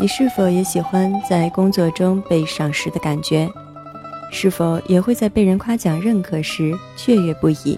[0.00, 3.50] 你是否也喜欢在工作中被赏识的感觉？
[4.30, 7.76] 是否也会在被人夸奖认可时雀跃不已？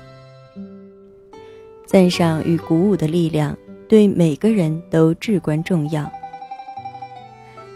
[1.86, 3.56] 赞赏与鼓舞的力量
[3.88, 6.10] 对每个人都至关重要。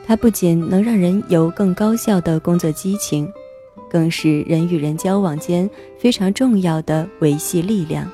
[0.06, 3.26] 它不仅能让人有更高效的工作激情，
[3.88, 5.68] 更是人与人交往间
[5.98, 8.06] 非常重要的维系力量。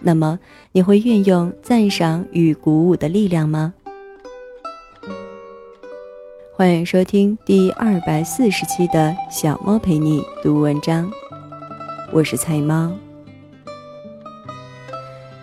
[0.00, 0.36] 那么，
[0.72, 3.72] 你会运用赞赏与鼓舞的力量吗？
[6.62, 11.10] 欢迎收听第二百四十期的小猫陪你读文章，
[12.12, 12.96] 我是菜猫。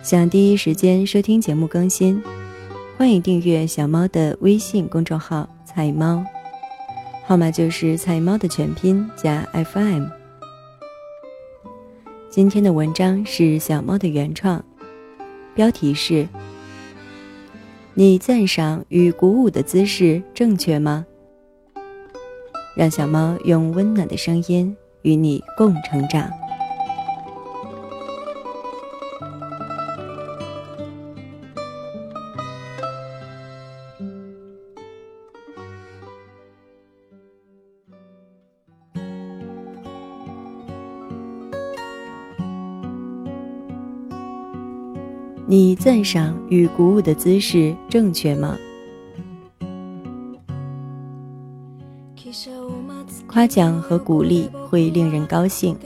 [0.02, 2.22] 想第一时间收听节目更新，
[2.96, 6.24] 欢迎订阅小猫的微信公众号“菜猫”，
[7.28, 10.06] 号码就是“菜猫”的全拼加 FM。
[12.30, 14.64] 今天的文章是小猫的原创，
[15.54, 16.26] 标题是。
[18.00, 21.04] 你赞赏与鼓舞的姿势正确吗？
[22.74, 26.30] 让小猫用温暖的声音与你共成长。
[45.50, 48.56] 你赞赏与鼓舞的姿势正确吗？
[53.26, 55.76] 夸奖和鼓励会令人高兴，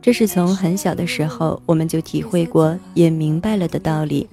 [0.00, 4.28] 这是从很小的时候我们就体会过也明白了的道理。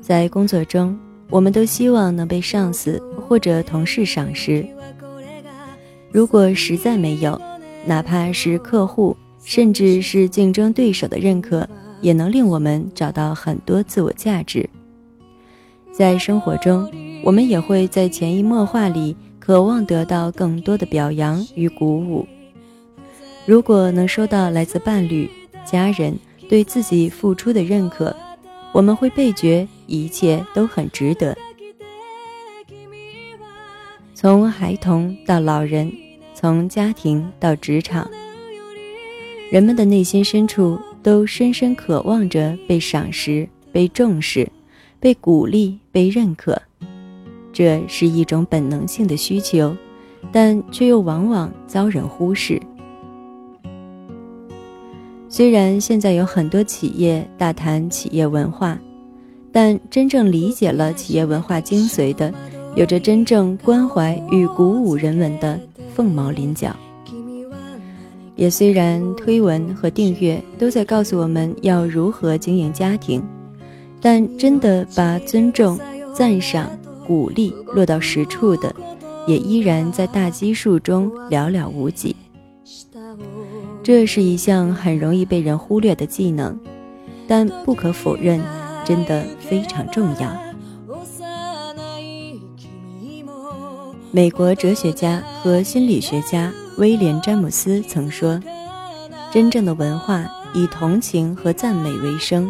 [0.00, 4.66] 在工作中，我们都希望能被上司或者同事赏识。
[6.10, 7.38] 如果实在没有，
[7.84, 11.68] 哪怕是客户，甚至是竞争对手的认可。
[12.04, 14.68] 也能令我们找到很多自我价值。
[15.90, 16.86] 在生活中，
[17.24, 22.28] 我们也会在潜移默化里渴望得到更多的表扬与鼓舞。
[23.46, 25.30] 如果能收到来自伴侣、
[25.64, 26.14] 家人
[26.46, 28.14] 对自己付出的认可，
[28.72, 31.34] 我们会倍觉一切都很值得。
[34.14, 35.90] 从孩童到老人，
[36.34, 38.06] 从家庭到职场，
[39.50, 40.78] 人们的内心深处。
[41.04, 44.48] 都深深渴望着被赏识、被重视、
[44.98, 46.60] 被鼓励、被认可，
[47.52, 49.76] 这是一种本能性的需求，
[50.32, 52.58] 但却又往往遭人忽视。
[55.28, 58.78] 虽然现在有很多企业大谈企业文化，
[59.52, 62.32] 但真正理解了企业文化精髓的，
[62.76, 65.60] 有着真正关怀与鼓舞人文的，
[65.94, 66.74] 凤毛麟角。
[68.36, 73.22] 也虽然推文和订阅都在告诉我们要如何经营家庭，
[74.00, 75.78] 但真的把尊重、
[76.12, 76.68] 赞赏、
[77.06, 78.74] 鼓励落到实处的，
[79.26, 82.14] 也依然在大基数中寥寥无几。
[83.82, 86.58] 这是一项很容易被人忽略的技能，
[87.28, 88.40] 但不可否认，
[88.84, 90.53] 真的非常重要。
[94.14, 96.54] 美国哲学家和心理学家。
[96.76, 98.40] 威廉·詹姆斯曾说
[99.32, 102.48] ：“真正的文化以同情和赞美为生，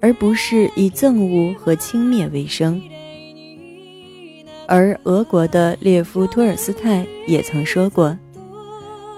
[0.00, 2.82] 而不是以憎恶和轻蔑为生。”
[4.66, 8.18] 而俄国的列夫·托尔斯泰也曾说过：“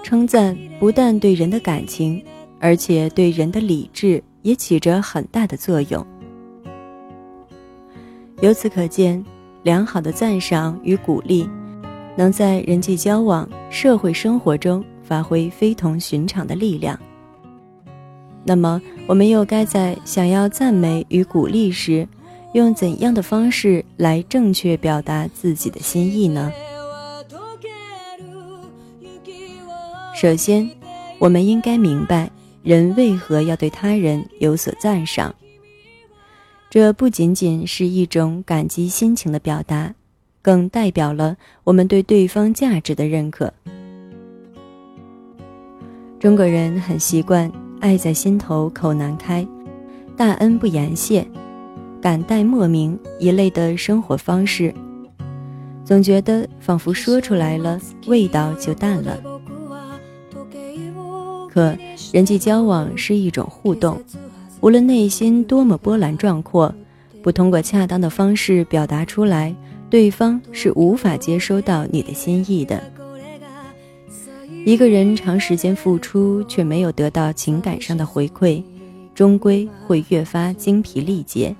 [0.03, 2.23] 称赞不但对人的感情，
[2.59, 6.05] 而且对人的理智也起着很大的作用。”
[8.41, 9.25] 由此可见，
[9.63, 11.49] 良好的赞赏与鼓励。
[12.15, 16.99] 能在人际交往、社会生活中发挥非同寻常的力量。
[18.43, 22.07] 那么，我们又该在想要赞美与鼓励时，
[22.53, 26.51] 用怎样的方式来正确表达自己的心意呢？
[30.15, 30.69] 首先，
[31.19, 32.29] 我们应该明白
[32.63, 35.33] 人为何要对他人有所赞赏。
[36.69, 39.93] 这不仅仅是一种感激心情的表达。
[40.43, 43.51] 更代表了我们对对方价值的认可。
[46.19, 47.51] 中国人很习惯
[47.81, 49.47] “爱在心头口难开
[50.15, 51.25] ”“大恩不言谢
[51.99, 54.73] ”“感戴莫名”一类的生活方式，
[55.83, 59.17] 总觉得仿佛说出来了，味道就淡了。
[61.49, 61.75] 可
[62.11, 64.01] 人际交往是一种互动，
[64.59, 66.73] 无论内心多么波澜壮阔，
[67.21, 69.55] 不通过恰当的方式表达出来。
[69.93, 72.81] 对方是无法接收到你的心意的。
[74.65, 78.63] 一个人长时间付出却没有得到情感上的回馈，
[79.13, 81.55] 终归会越发精疲力竭，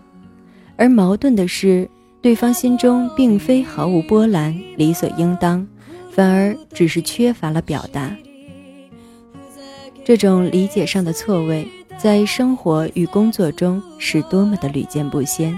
[0.76, 1.88] 而矛盾的是，
[2.24, 5.68] 对方心中并非毫无波澜、理所应当，
[6.10, 8.18] 反而只是缺乏了表达。
[10.04, 11.68] 这种理解上的错位，
[12.00, 15.56] 在生活与工作中是多么的屡见不鲜。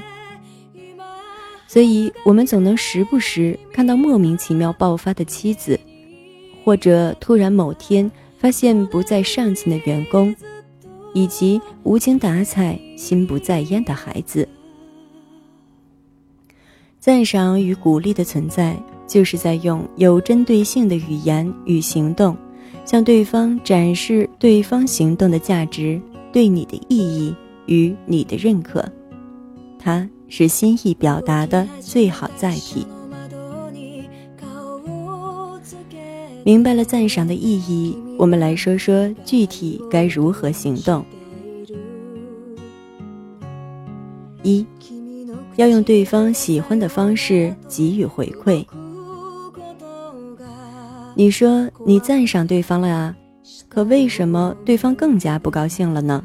[1.76, 5.78] 所以，我们总能时不时看到莫名其妙爆发的妻子，
[6.64, 10.34] 或者突然某天发现不再上进的员工，
[11.14, 14.48] 以及无精打采、心不在焉的孩子。
[16.98, 22.38] 赞赏与鼓励的存在，就是在用有针对性的语言与行动，
[22.86, 26.02] 向对方展示对方行动的价值、
[26.32, 27.36] 对你的意义
[27.66, 28.90] 与你的认可。
[29.78, 30.10] 他。
[30.28, 32.86] 是心意表达的最好载体。
[36.44, 41.04] 明白了赞赏的意义，我们来说说具体该如何行动。
[44.44, 44.64] 一，
[45.56, 48.64] 要用对方喜欢的方式给予回馈。
[51.16, 53.16] 你说你赞赏对方了啊，
[53.68, 56.24] 可为什么对方更加不高兴了呢？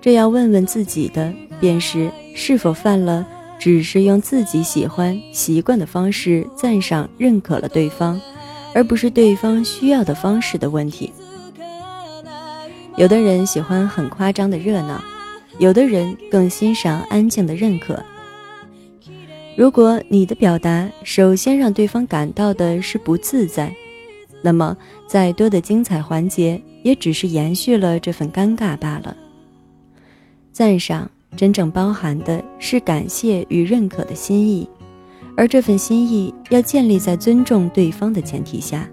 [0.00, 1.30] 这要问问自己的，
[1.60, 3.26] 便是是否犯了
[3.58, 8.20] 只是用自己喜欢习惯的方式赞赏认可了对方，
[8.74, 11.12] 而不是对方需要的方式的问题。
[12.96, 15.02] 有的人喜欢很夸张的热闹，
[15.58, 18.02] 有的人更欣赏安静的认可。
[19.56, 23.74] 如果你的表达首先让对方感到的是不自在，
[24.42, 24.74] 那么
[25.06, 29.14] 再多的精彩环节也只是延续了这份尴尬罢了。
[30.50, 34.68] 赞赏真正包含的是感谢与认可的心意，
[35.36, 38.88] 而这份心意要建立在尊重对方的前提下。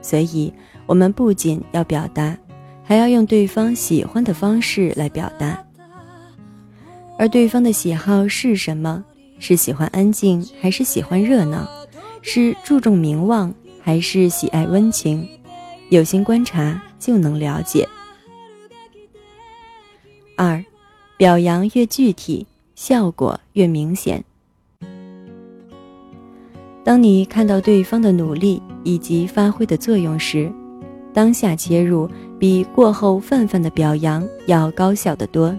[0.00, 0.52] 所以，
[0.86, 2.36] 我们不仅要表达，
[2.82, 5.62] 还要用对方喜欢的方式来表达。
[7.18, 9.04] 而对方的喜好是什么？
[9.40, 11.68] 是喜欢安静，还是喜欢热闹？
[12.22, 13.52] 是注重名望，
[13.82, 15.28] 还是喜爱温情？
[15.90, 17.86] 有心观察就能了解。
[20.38, 20.64] 二，
[21.16, 22.46] 表扬越具体，
[22.76, 24.22] 效果越明显。
[26.84, 30.48] 当你看到对方的努力以及发挥的作用时，
[31.12, 32.08] 当下切入
[32.38, 35.52] 比过后泛泛的表扬要高效得多。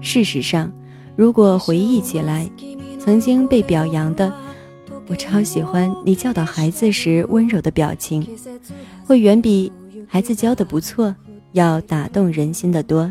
[0.00, 0.72] 事实上，
[1.14, 2.50] 如果回忆起来，
[2.98, 4.32] 曾经被表扬的，
[5.06, 8.26] 我超喜欢你教导孩子时温柔的表情，
[9.06, 9.70] 会远比
[10.08, 11.14] 孩子教的不错
[11.52, 13.08] 要打动人心的多。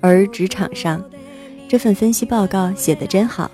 [0.00, 1.02] 而职场上，
[1.68, 3.50] 这份分析报告写得真好，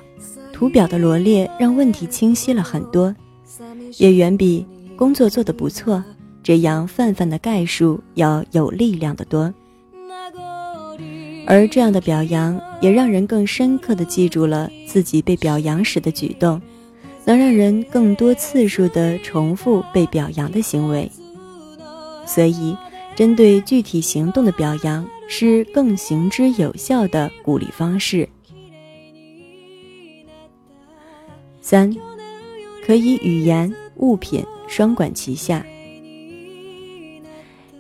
[0.52, 3.14] 图表的罗列让问题清晰了很多，
[3.98, 4.66] 也远比
[4.96, 6.02] 工作做得不错
[6.42, 9.52] 这样泛泛的概述要有力量的多。
[11.46, 16.60] 而这样的表扬也让人更深刻地记住了自己被表扬时的举动，
[17.24, 21.10] 能让人更多次数地重复被表扬的行为。
[22.26, 22.76] 所以，
[23.16, 25.04] 针对具体行动的表扬。
[25.28, 28.28] 是更行之有效的鼓励方式。
[31.60, 31.94] 三，
[32.84, 35.64] 可以语言、物品双管齐下。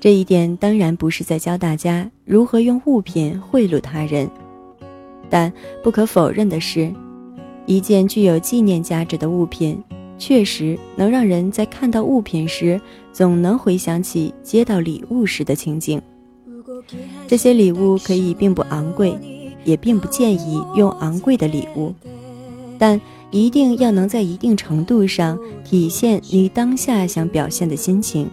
[0.00, 4.28] 这一点当然不是在教大家如何用物品贿赂他人，
[5.30, 5.52] 但
[5.82, 6.92] 不可否认的是，
[7.66, 9.80] 一件具有纪念价值的物品，
[10.18, 12.80] 确实能让人在看到物品时，
[13.12, 16.02] 总能回想起接到礼物时的情景。
[17.26, 19.18] 这些礼物可以并不昂贵，
[19.64, 21.94] 也并不建议用昂贵的礼物，
[22.78, 28.28] 但一定要能在一定程度上体现你当下想表现的心情。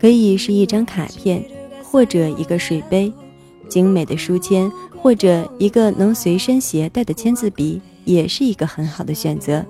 [0.00, 1.44] 可以是一张卡片，
[1.84, 3.12] 或者一个水杯，
[3.68, 9.64] 精美的书签，或者一个能随身携带的签字笔，也是一个很好的选择。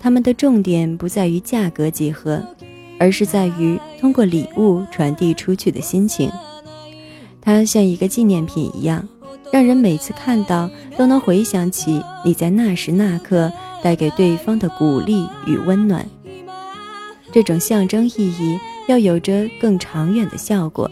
[0.00, 2.42] 它们的重点不在于价格几何。
[2.96, 6.30] 而是在于通过礼物传递出去的心情，
[7.40, 9.08] 它像一个纪念品一样，
[9.50, 10.68] 让人每次看到
[10.98, 13.50] 都能回想起你在那时那刻
[13.82, 16.06] 带给对方的鼓励与温暖。
[17.32, 20.90] 这种象征意义要有着更长远的效果，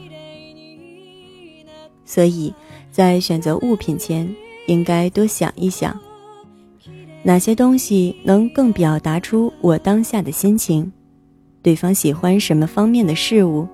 [2.07, 2.51] 所以
[2.91, 4.35] 在选择物品前，
[4.69, 5.95] 应该多想一想，
[7.23, 10.91] 哪些东西能更表达出我当下的心情。
[11.63, 13.69] 对方喜欢什么方面的事物？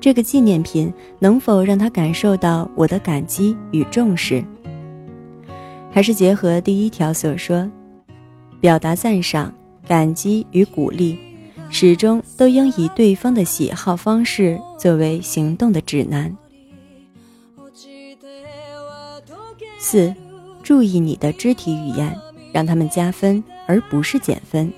[0.00, 4.44] 这个纪念品能否让他感受到我的感激与重视？
[5.92, 7.70] 还是结合第一条所说，
[8.60, 9.54] 表达赞赏、
[9.86, 11.16] 感激与鼓励，
[11.70, 16.36] 始终都应以对方的喜好方式作为行动的指南。
[19.78, 20.12] 四，
[20.62, 22.16] 注意你的肢体语言，
[22.52, 24.72] 让他们加分而不是减分。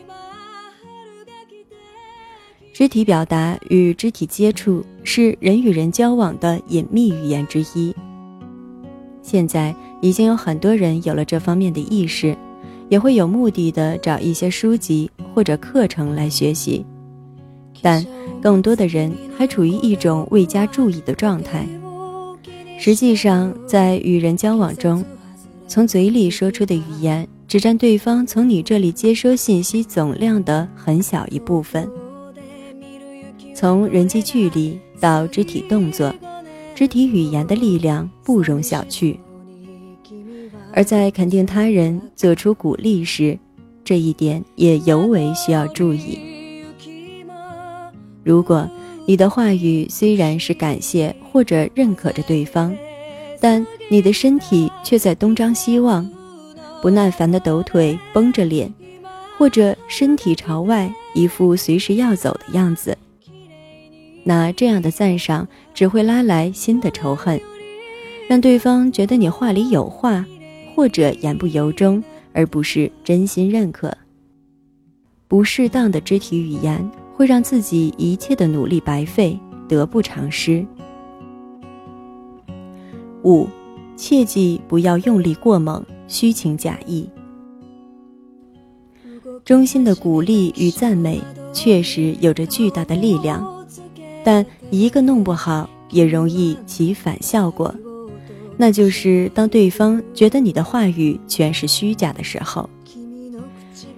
[2.74, 7.94] 肢体表达与肢体接触是人与人交往的隐秘语言之一。
[9.22, 12.36] 现在已经有很多人有了这方面的意识，
[12.88, 16.84] 也会有目的的找一些书籍或者课程来学习，
[17.80, 18.04] 但
[18.42, 21.64] 更多的人还处于一种未加注意的状态。
[22.76, 25.04] 实际上，在与人交往中，
[25.68, 31.88] 从嘴里说出的语言只占对方从你这里接收信息总量的很小一部分。
[33.64, 36.14] 从人际距离到肢体动作。
[36.74, 39.16] 肢体语言的力量不容小觑，
[40.74, 43.38] 而在肯定他人、做出鼓励时，
[43.82, 46.18] 这一点也尤为需要注意。
[48.22, 48.68] 如果
[49.06, 52.76] 你的话语虽然是感谢或者认可着对方，
[53.40, 56.06] 但你的身体却在东张西望，
[56.82, 58.70] 不耐烦地抖腿、绷着脸，
[59.38, 62.94] 或者身体朝外，一副随时要走的样子。
[64.24, 67.38] 那这样的赞赏只会拉来新的仇恨，
[68.26, 70.24] 让对方觉得你话里有话，
[70.74, 72.02] 或者言不由衷，
[72.32, 73.94] 而不是真心认可。
[75.28, 79.38] 不适当的肢体语言会让自己一切的努力白费，
[79.68, 80.64] 得不偿失。
[83.24, 83.46] 五，
[83.96, 87.08] 切记不要用力过猛，虚情假意。
[89.44, 91.20] 衷心的鼓励与赞美
[91.52, 93.53] 确实有着巨大的力量。
[94.24, 97.72] 但一个弄不好，也容易起反效果，
[98.56, 102.68] 那就是当对方觉得你的话语全是虚假的时候。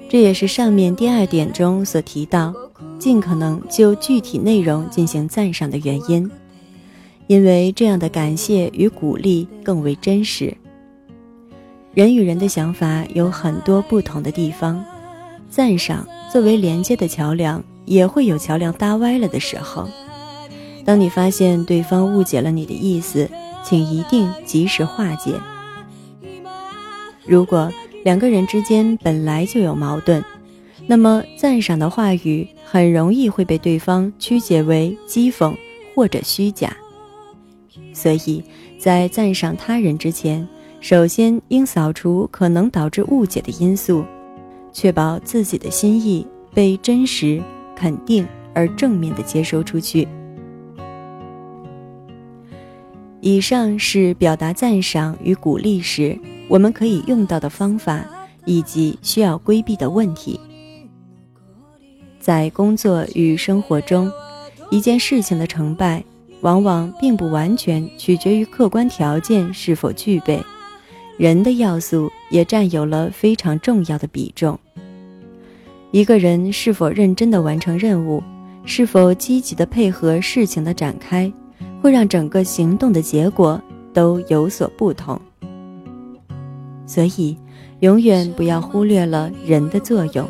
[0.09, 2.55] 这也是上面第二点中所提到，
[2.99, 6.31] 尽可能就具体内容进行赞赏的原因，
[7.27, 10.57] 因为这样的感谢与鼓励更为真实。
[11.93, 14.85] 人与人的想法有很多不同的地方，
[15.49, 19.89] 赞赏作为连接的桥梁，也会有桥梁搭歪了的时候。
[20.87, 23.29] 当你发现对方误解了你的意思，
[23.65, 25.35] 请一定及时化解。
[27.27, 27.71] 如果
[28.05, 30.25] 两个人之间本来就有矛盾，
[30.87, 35.53] 那么赞赏的话语很容易会被对方曲解为讥讽
[35.93, 36.75] 或者虚假。
[37.93, 38.41] 所以
[38.79, 40.47] 在赞赏他人之前，
[40.81, 44.05] 首先应扫除可能导致误解的因素，
[44.73, 46.25] 确保自己的心意
[46.55, 47.43] 被真实、
[47.75, 48.25] 肯定
[48.55, 50.07] 而正面的接收出去。
[53.21, 56.19] 以上是表达赞赏与鼓励时
[56.49, 58.05] 我们可以用到的方法，
[58.45, 60.39] 以及需要规避的问题。
[62.21, 64.11] 在工作与生活中，
[64.71, 66.05] 一件事情的成败，
[66.41, 70.41] 往往并不完全取决于客观条件是否具备，
[71.17, 74.59] 人的要素也占有了非常重要的比重。
[75.91, 78.23] 一个人是否认真地完成任务，
[78.65, 81.33] 是否积极地配合事情的展开。
[81.87, 83.63] 会让整个行动的结果
[83.95, 85.17] 都有所不同，
[86.85, 87.39] 所以
[87.79, 90.29] 永远不要忽略了人的作用，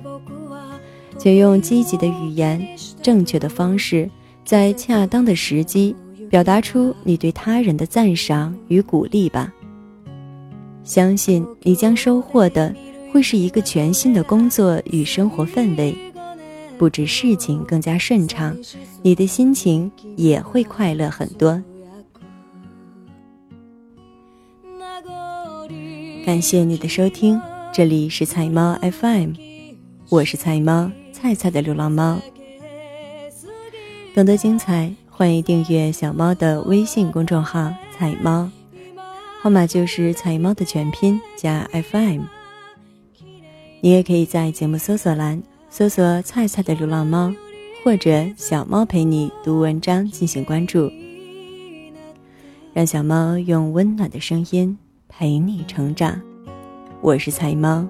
[1.16, 2.62] 请用积极的语言、
[3.00, 4.06] 正确的方式，
[4.44, 5.96] 在恰当的时机
[6.28, 9.50] 表达出你对他人的赞赏与鼓励吧。
[10.84, 12.76] 相信你将收获的
[13.10, 15.96] 会是一个全新的工作与生活氛围。
[16.78, 18.56] 不止事情更加顺畅，
[19.02, 21.62] 你的心情也会快乐很多。
[26.24, 27.40] 感谢你的收听，
[27.72, 29.32] 这里是菜猫 FM，
[30.08, 32.18] 我是菜猫菜菜的流浪猫。
[34.14, 38.50] 更多精彩，欢迎订阅小猫的微信公众号“菜猫”，
[39.40, 42.22] 号码就是“菜猫”的全拼加 FM。
[43.80, 45.42] 你也可以在节目搜索栏。
[45.76, 47.30] 搜索“菜菜的流浪猫”
[47.84, 50.90] 或者“小猫陪你读文章”进行关注，
[52.72, 56.18] 让小猫用温暖的声音陪你成长。
[57.02, 57.86] 我是菜猫，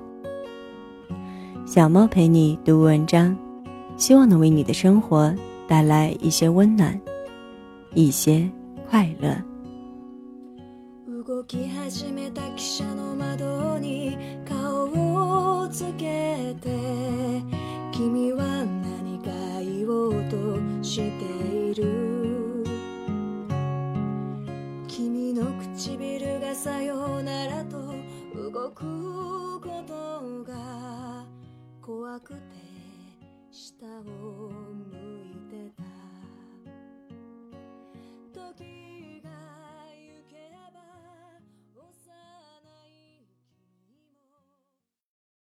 [1.64, 3.36] 小猫陪你读文章，
[3.96, 5.32] 希望能为你的生活
[5.68, 7.00] 带来一些温暖，
[7.94, 8.50] 一些
[8.90, 9.30] 快乐。